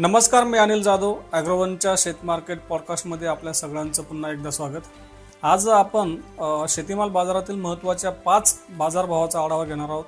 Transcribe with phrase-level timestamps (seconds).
[0.00, 4.80] नमस्कार मी अनिल जाधव ॲग्रोवनच्या शेत मार्केट पॉडकास्टमध्ये आपल्या सगळ्यांचं पुन्हा एकदा स्वागत.
[5.42, 6.14] आज आपण
[6.68, 10.04] शेतीमाल बाजारातील महत्त्वाच्या पाच बाजारभावाचा आढावा घेणार आहोत.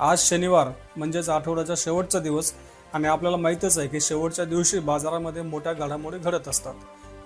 [0.00, 2.52] आज शनिवार म्हणजेच आठवड्याचा शेवटचा दिवस
[2.94, 6.74] आणि आपल्याला माहीतच आहे की शेवटच्या दिवशी बाजारामध्ये मोठ्या घडामोडी घडत असतात.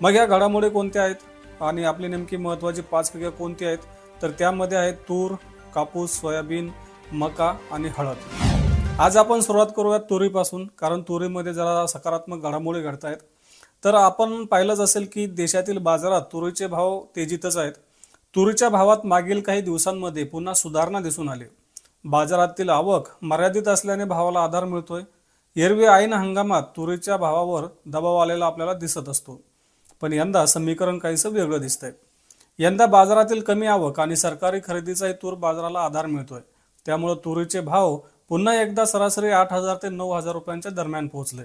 [0.01, 1.61] मग या घडामोडी कोणत्या आहेत?
[1.61, 3.77] आणि आपली नेमकी महत्त्वाची पाच पिके कोणती आहेत?
[4.21, 5.35] तर त्यामध्ये आहेत तूर
[5.75, 6.69] कापूस सोयाबीन
[7.11, 8.52] मका आणि हळद.
[8.99, 13.17] आज आपण सुरुवात करूयात तुरीपासून कारण तुरीमध्ये जरा सकारात्मक घडामोडी घडत आहेत
[13.83, 17.71] तर आपण पाहिलंच असेल की देशातील बाजारात तुरीचे भाव तेजीतच आहेत.
[18.35, 21.43] तुरीच्या भावात मागील काही दिवसांमध्ये पुन्हा सुधारणा दिसून आली.
[22.05, 25.01] बाजारातील आवक मर्यादित असल्याने भावाला आधार मिळतोय.
[25.55, 29.41] एरवी ऐन हंगामात तुरीच्या भावावर दबाव आलेला आपल्याला दिसत असतो.
[30.01, 31.91] पण यंदा समीकरण काहीसं वेगळं दिसतंय.
[32.59, 36.41] यंदा बाजारातील कमी आवक आणि सरकारी खरेदीचाही तूर बाजाराला आधार मिळतोय.
[36.85, 37.97] त्यामुळे तुरीचे भाव
[38.33, 41.43] पुन्हा एकदा सरासरी आठ हजार ते नऊ हजार रुपयांच्या दरम्यान पोहोचले.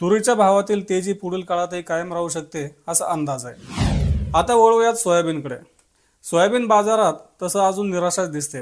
[0.00, 3.54] तुरीच्या भावातील तेजी पुढील काळातही कायम राहू शकते असा अंदाज आहे.
[4.34, 5.54] आता वळूयात सोयाबीनकडे.
[6.24, 8.58] सोयाबीन बाजारात तसं अजून निराशाच दिसते.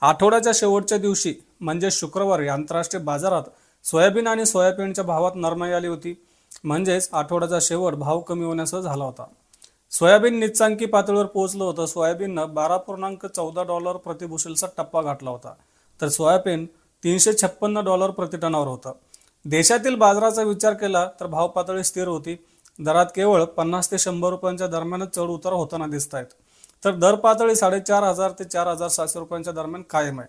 [0.00, 3.42] आठवड्याच्या शेवटच्या दिवशी म्हणजे शुक्रवारी आंतरराष्ट्रीय बाजारात
[3.84, 6.24] सोयाबीन आणि सोयाबीनच्या भावात नरमाई आली होती.
[6.64, 9.24] म्हणजेच आठवड्याचा शेवट भाव कमी होण्यासह झाला होता.
[9.90, 11.86] सोयाबीन निच्चांकी पातळीवर पोहोचलं होतं.
[11.86, 15.52] सोयाबीननं बारा पूर्णांक चौदा डॉलर प्रतिभूषेलचा टप्पा गाठला होता.
[16.00, 16.66] तर सोयाबीन
[17.02, 18.92] तीनशे छप्पन्न डॉलर प्रतिटनावर होता.
[19.44, 22.36] देशातील बाजाराचा विचार केला तर भाव पातळी स्थिर होती.
[22.78, 26.26] दरात केवळ पन्नास ते शंभर रुपयांच्या दरम्यानच चढ उतार होताना दिसत आहेत
[26.82, 30.28] तर दर पातळी साडेचार हजार ते चार हजार सातशे रुपयांच्या दरम्यान कायम आहे.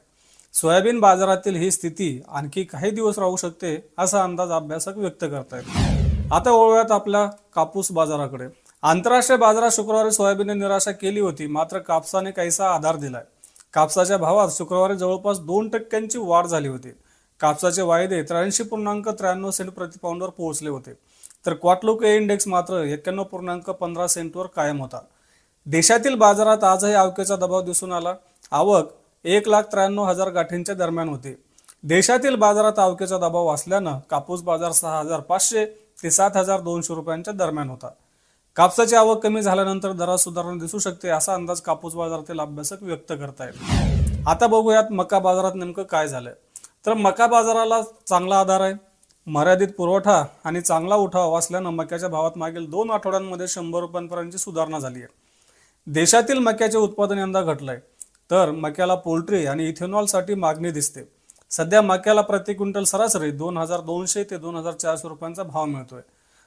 [0.53, 6.31] सोयाबीन बाजारातील ही स्थिती आणखी काही दिवस राहू शकते असा अंदाज अभ्यासक व्यक्त करतायत.
[6.33, 8.47] आता वळूयात आपल्या कापूस बाजाराकडे.
[8.83, 13.23] आंतरराष्ट्रीय बाजारात शुक्रवारी सोयाबीनने निराशा केली होती मात्र कापसाने काहीसा आधार दिलाय.
[13.73, 16.89] कापसाच्या भावात शुक्रवारी जवळपास दोन टक्क्यांची वाढ झाली होती.
[17.39, 20.93] कापसाचे वायदे त्र्याऐंशी पूर्णांक त्र्याण्णव सेंट प्रतिपाऊंडवर पोहोचले होते.
[21.45, 24.99] तर क्वाटलोके ए इंडेक्स मात्र एक्क्याण्णव पूर्णांक पंधरा सेंटवर कायम होता.
[25.65, 28.13] देशातील बाजारात आजही आवकेचा दबाव दिसून आला.
[28.51, 28.91] आवक
[29.25, 31.35] एक लाख त्र्याण्णव हजार गाठींच्या दरम्यान होती.
[31.83, 35.65] देशातील बाजारात आवकेचा दबाव असल्यानं कापूस बाजार सहा हजार पाचशे
[36.03, 37.89] ते सात हजार दोनशे रुपयांच्या दरम्यान होता.
[38.55, 43.53] कापसाची आवक कमी झाल्यानंतर दरात सुधारणा दिसू शकते असा अंदाज कापूस बाजारातील अभ्यासक व्यक्त करतायत.
[44.27, 46.33] आता बघूयात मका बाजारात नेमकं काय झालंय.
[46.85, 48.73] तर मका बाजाराला चांगला आधार आहे.
[49.27, 54.99] मर्यादित पुरवठा आणि चांगला उठाव असल्यानं मक्याच्या भावात मागील दोन आठवड्यांमध्ये शंभर रुपयांपर्यंतची सुधारणा झाली
[54.99, 55.07] आहे.
[55.87, 57.79] देशातील मक्याचे उत्पादन यंदा घटलंय.
[58.31, 61.09] तर मक्याला पोल्ट्री आणि इथेनॉलसाठी मागणी दिसते.
[61.51, 66.01] सध्या मक्याला प्रति क्विंटल सरासरी दोन हजार दोनशे ते दोन हजार चारशे रुपयांचा भाव मिळतोय.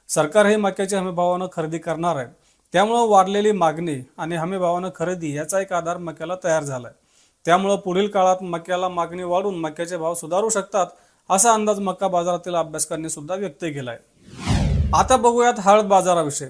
[0.09, 2.27] सरकार हे मक्याची हमीभावानं खरेदी करणार आहे.
[2.73, 6.91] त्यामुळं वाढलेली मागणी आणि हमीभावानं खरेदी याचा एक आधार मक्याला तयार झालाय.
[7.45, 10.87] त्यामुळं पुढील काळात मक्याला मागणी वाढून मक्याचे भाव सुधारू शकतात
[11.29, 16.47] असा अंदाज मक्का बाजारातील अभ्यासकांनी सुद्धा व्यक्त केला आहे आता बघूयात हळद बाजाराविषयी.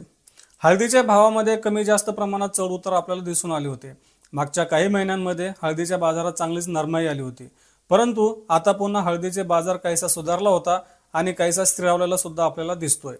[0.63, 3.93] हळदीच्या भावामध्ये कमी जास्त प्रमाणात चढ उतार आपल्याला दिसून आले होते.
[4.33, 7.47] मागच्या काही महिन्यांमध्ये हळदीच्या बाजारात चांगलीच नरमाई आली होती.
[7.89, 10.79] परंतु आता पुन्हा हळदीचे बाजार काहीसा सुधारला होता
[11.13, 13.15] आणि काहीसा स्थिरावलेला सुद्धा आपल्याला दिसतोय.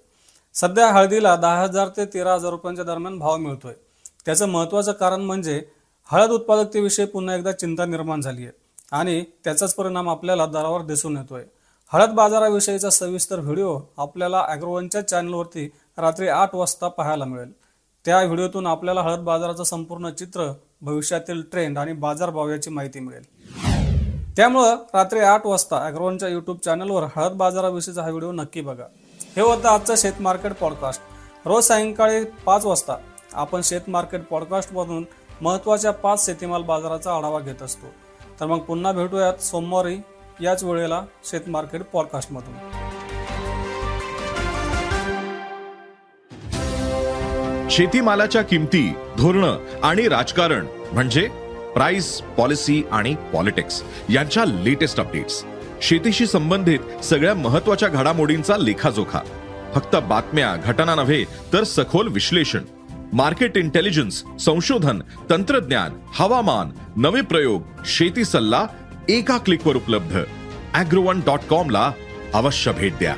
[0.58, 3.74] सध्या हळदीला दहा हजार ते तेरा हजार रुपयांच्या दरम्यान भाव मिळतोय.
[4.26, 5.62] त्याचं महत्त्वाचं कारण म्हणजे
[6.10, 8.52] हळद उत्पादकतेविषयी पुन्हा एकदा चिंता निर्माण झाली आहे
[8.92, 11.44] आणि त्याचाच परिणाम आपल्याला दरावर दिसून येतोय.
[11.92, 17.52] हळद बाजाराविषयीचा सविस्तर व्हिडिओ आपल्याला अॅग्रोवनच्या चॅनलवरती रात्री आठ वाजता पाहायला मिळेल.
[18.06, 20.52] त्या व्हिडिओतून आपल्याला हळद बाजाराचं संपूर्ण चित्र
[20.82, 23.24] भविष्यातील ट्रेंड आणि बाजारभाव याची माहिती मिळेल.
[24.38, 28.86] त्यामुळं रात्री आठ वाजता अॅग्रोवनच्या यूट्यूब चॅनलवर हळद बाजाराविषयीचा हा व्हिडिओ नक्की बघा.
[29.38, 31.02] हे होतं आजचं शेत मार्केट पॉडकास्ट
[31.46, 32.96] रोज सायंकाळी पाच वाजता
[33.34, 35.06] आपण शेत मार्केट पॉडकास्टमधून
[35.42, 37.88] महत्त्वाच्या पाच शेतीमाल बाजाराचा आढावा घेत असतो.
[38.40, 39.98] तर मग पुन्हा भेटूयात सोमवारी
[40.42, 42.56] याच वेळेला शेत मार्केट पॉडकास्टमधून
[47.70, 51.28] शेतीमालाच्या किमती धोरणं आणि राजकारण म्हणजे
[51.74, 55.44] प्राइस पॉलिसी आणि पॉलिटिक्स यांच्या लेटेस्ट अपडेट्स
[55.82, 59.20] शेतीशी संबंधित सगळ्या महत्त्वाच्या घडामोडींचा लेखाजोखा.
[59.76, 62.62] फक्त बातम्या घटना नव्हे तर सखोल विश्लेषण.
[63.14, 68.66] मार्केट इंटेलिजन्स संशोधन तंत्रज्ञान हवामान नवे प्रयोग शेती सल्ला
[69.10, 70.20] एका क्लिकवर उपलब्ध.
[70.74, 71.92] अॅग्रोवन डॉट कॉम ला
[72.34, 73.16] अवश्य भेट द्या.